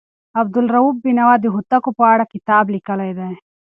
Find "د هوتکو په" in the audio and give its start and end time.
1.41-2.03